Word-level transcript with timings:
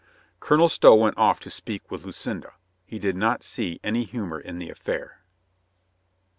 Colonel 0.39 0.67
Stow 0.67 0.95
went 0.95 1.15
off 1.19 1.39
to 1.41 1.51
speak 1.51 1.91
with 1.91 2.03
Lucinda. 2.05 2.53
He 2.85 2.97
did 2.97 3.15
not 3.15 3.43
see 3.43 3.79
any 3.83 4.03
humor 4.03 4.39
in 4.39 4.57
the 4.57 4.71
affair. 4.71 5.21